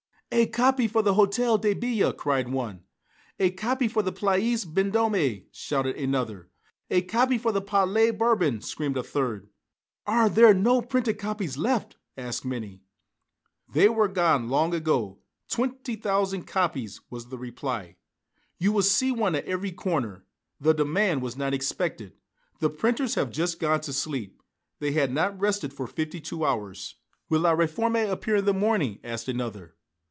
[0.33, 2.83] "A copy for the Hôtel de Ville!" cried one.
[3.37, 6.47] "A copy for the Place Vendôme!" shouted another.
[6.89, 9.49] "A copy for the Palais Bourbon!" screamed a third.
[10.07, 12.81] "Are there no printed copies left?" asked many.
[13.73, 15.19] "They were gone long ago
[15.49, 17.97] twenty thousand copies," was the reply.
[18.57, 20.25] "You will see one at every corner.
[20.61, 22.13] The demand was not expected.
[22.61, 24.41] The printers have just gone to sleep.
[24.79, 26.95] They had not rested for fifty two hours."
[27.27, 29.75] "Will 'La Réforme' appear in the morning?" asked another.